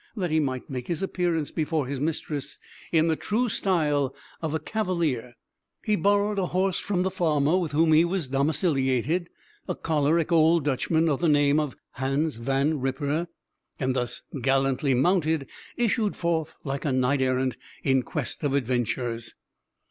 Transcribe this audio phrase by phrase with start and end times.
[0.15, 2.57] That he might make his appearance before his mistress
[2.91, 5.35] in the true style of a cavalier,
[5.85, 9.29] he borrowed a horse from the farmer with whom he was domiciliated,
[9.67, 13.27] a choleric old Dutchman, of the name of Hans Van Ripper,
[13.79, 15.45] and thus gallantly mounted,
[15.77, 19.35] issued forth like a knight errant in quest of adventures.